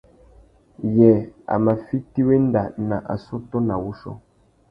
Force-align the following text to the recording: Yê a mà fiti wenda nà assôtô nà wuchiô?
Yê 0.97 1.11
a 1.53 1.55
mà 1.63 1.73
fiti 1.85 2.21
wenda 2.27 2.61
nà 2.89 2.97
assôtô 3.13 3.57
nà 3.67 3.75
wuchiô? 3.83 4.13